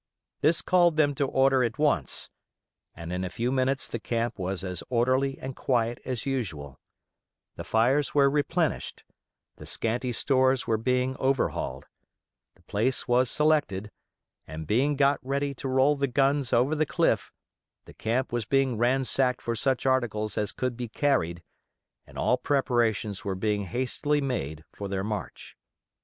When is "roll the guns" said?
15.67-16.51